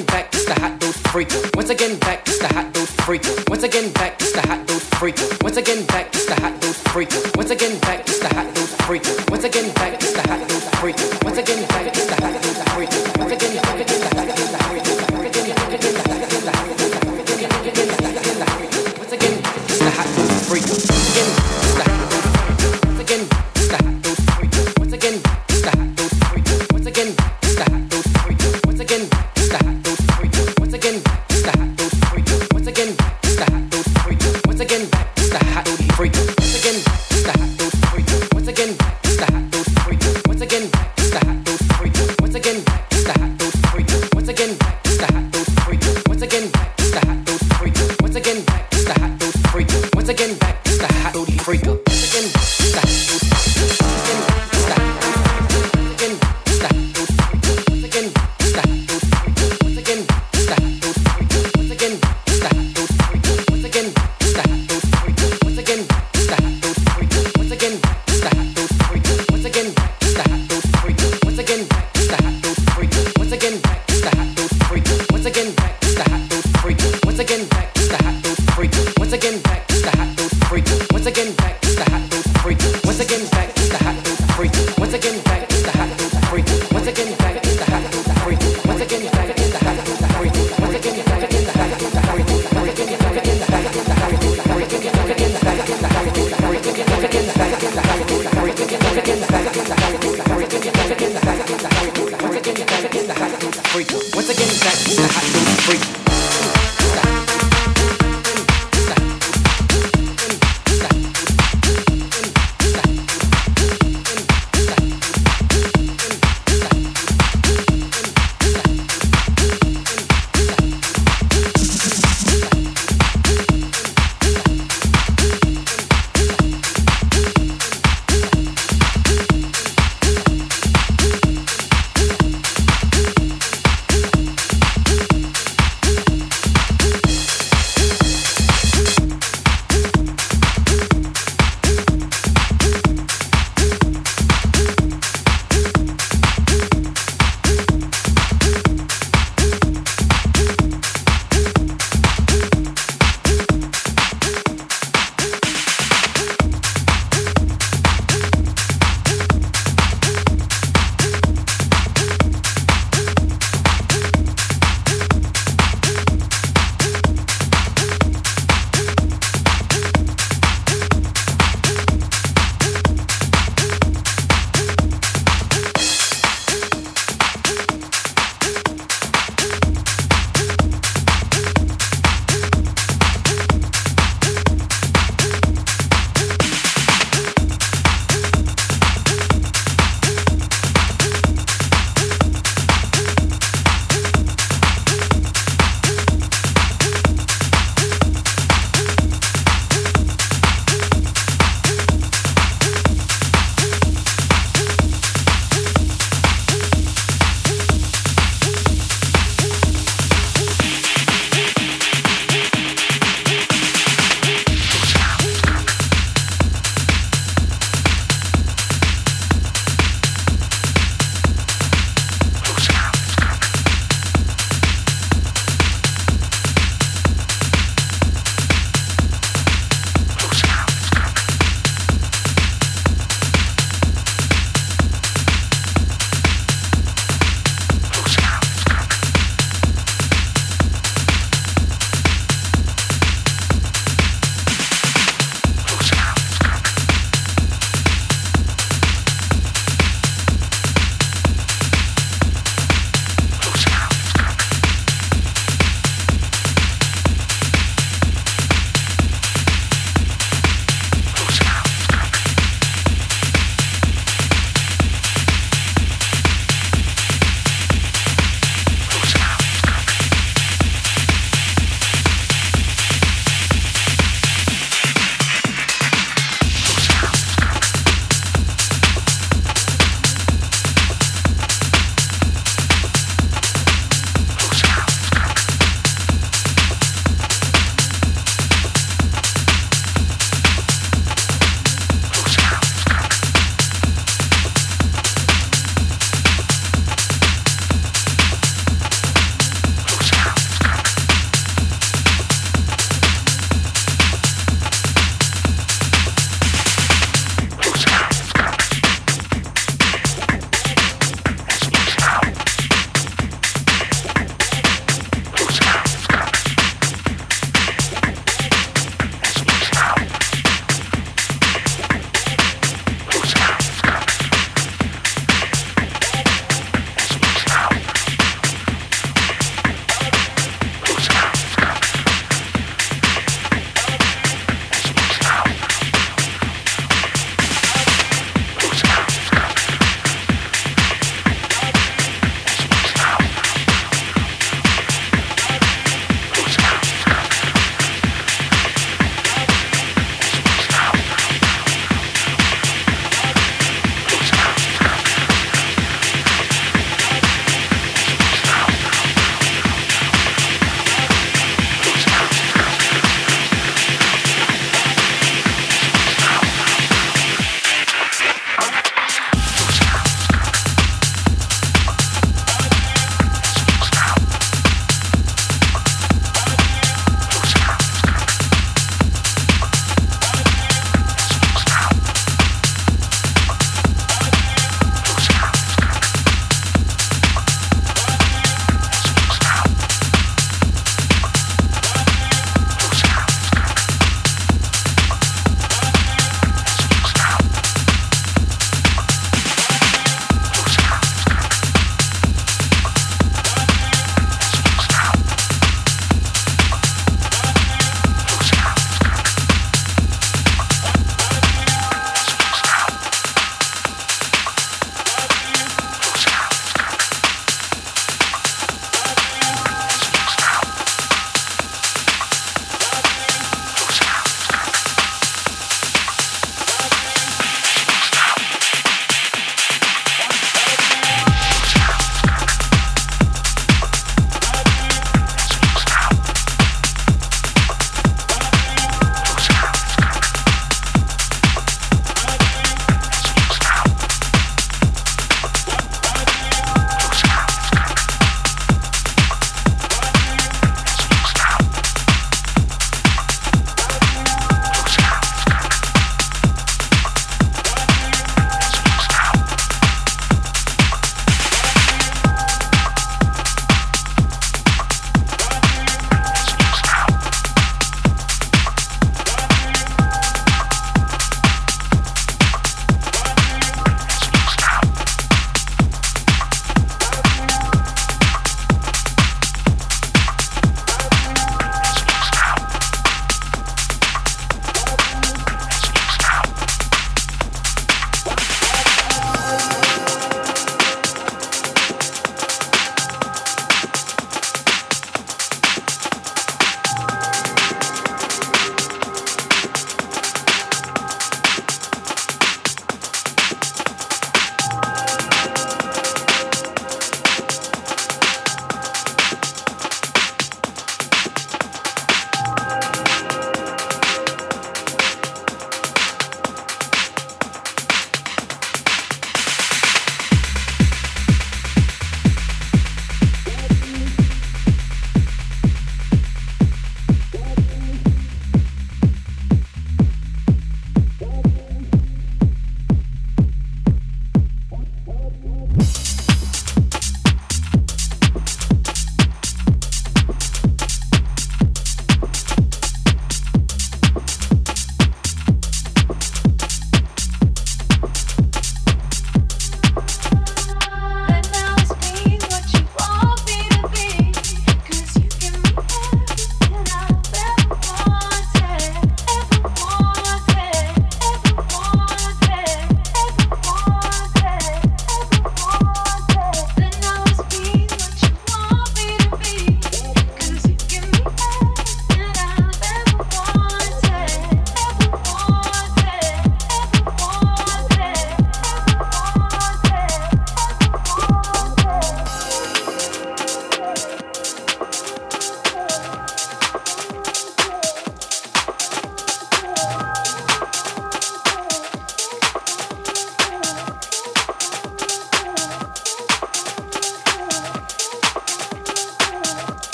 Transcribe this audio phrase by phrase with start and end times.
[0.00, 1.28] again back, it's the hot dude freak.
[1.54, 3.22] Once again back, it's the hot dude freak.
[3.48, 5.16] Once again back, it's the hot dude freak.
[5.42, 7.10] Once again back, it's the hot dude freak.
[7.36, 7.69] Once again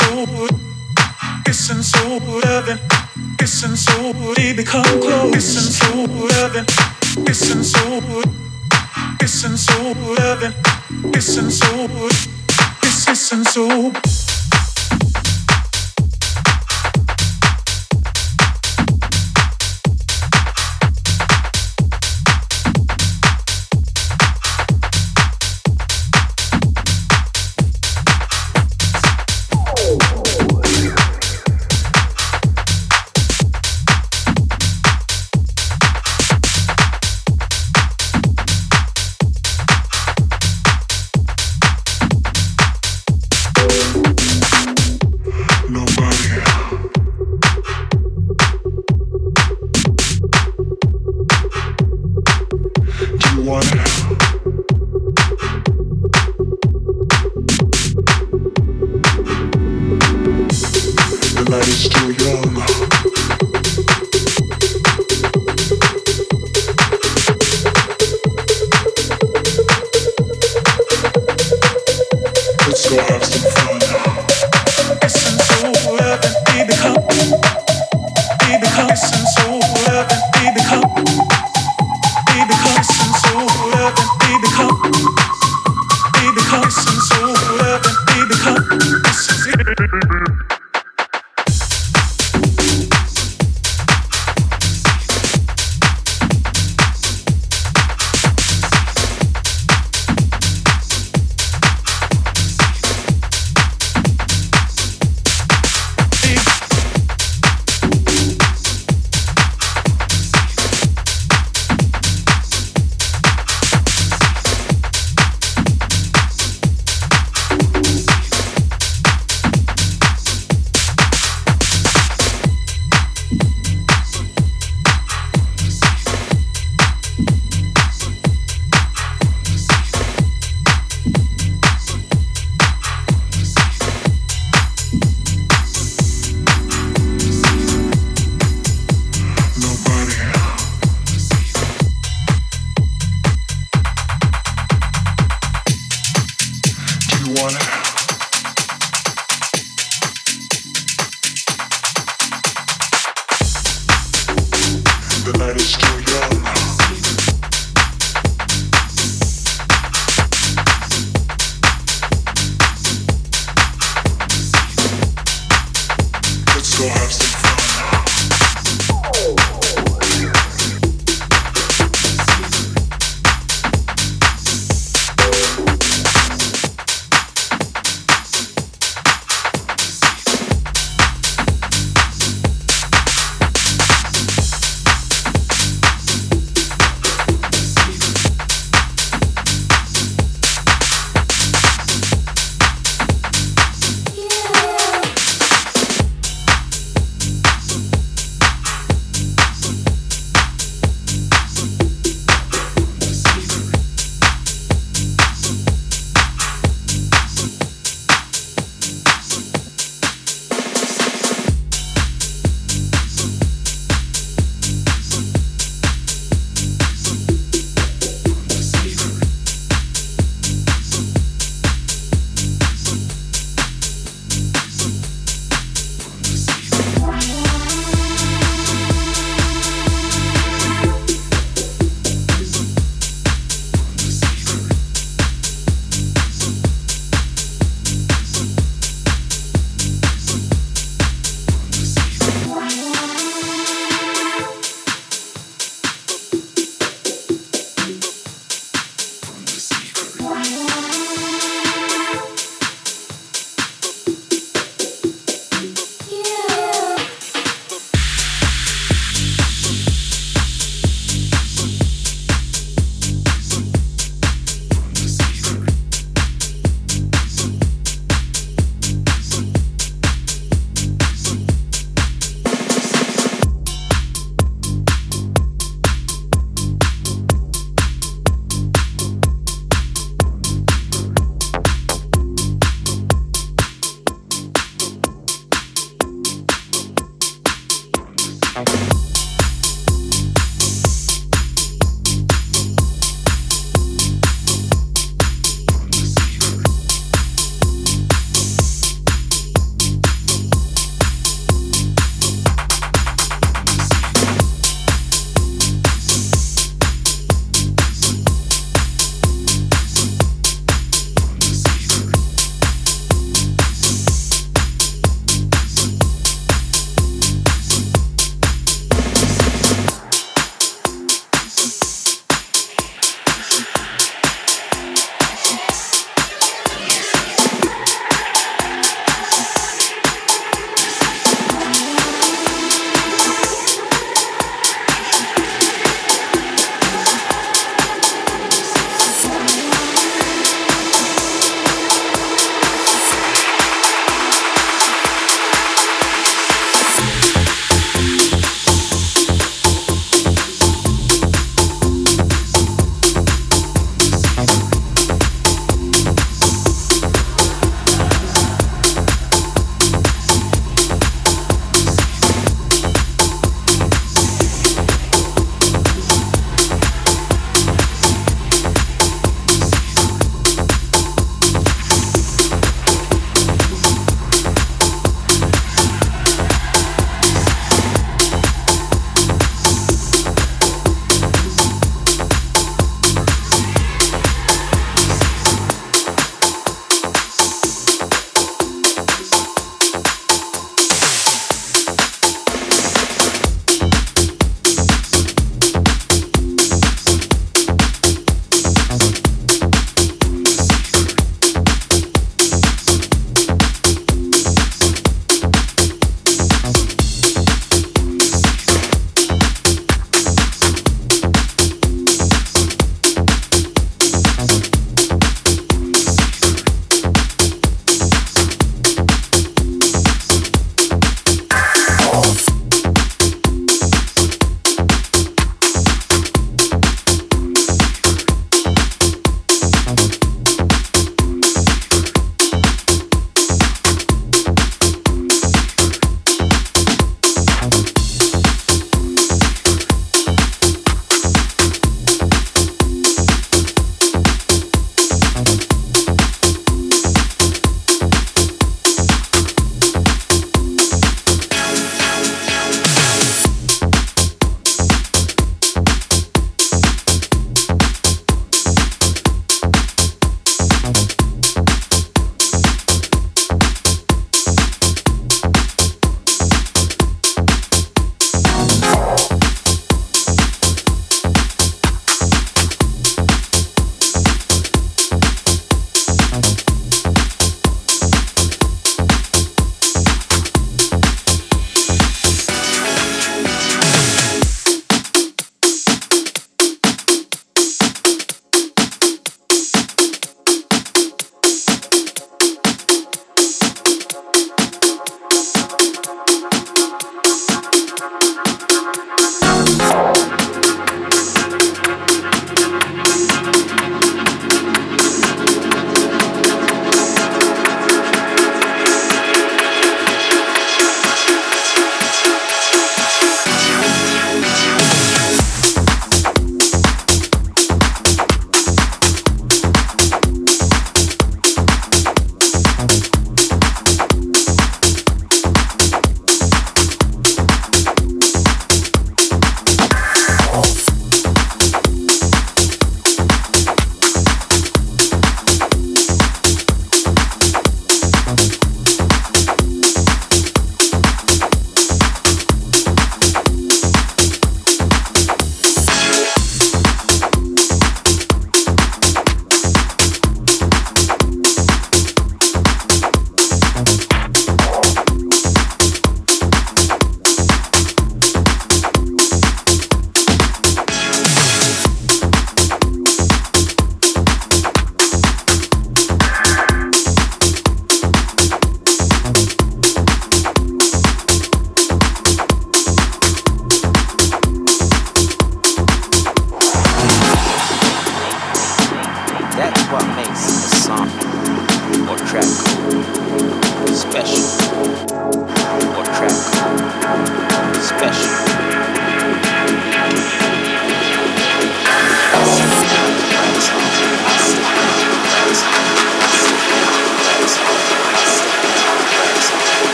[0.00, 0.48] soul,
[1.44, 2.78] kissing so loving,
[3.38, 6.66] kissing so they become close, kissing so loving,
[7.26, 8.00] kissing so,
[9.18, 10.54] kissing so loving,
[11.12, 11.88] kissing so,
[12.82, 14.19] kissing so.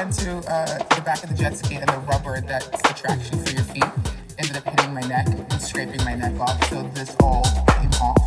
[0.00, 3.52] into uh, the back of the jet ski and the rubber that's the traction for
[3.52, 3.84] your feet
[4.38, 6.62] ended up hitting my neck and scraping my neck off.
[6.70, 8.20] So this all came off.